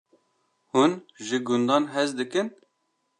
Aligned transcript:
Hûn 0.71 0.91
ji 1.25 1.37
gundan 1.47 1.83
hez 1.93 2.09
dikin? 2.17 2.47